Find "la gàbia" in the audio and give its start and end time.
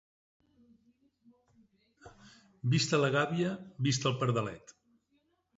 3.05-3.55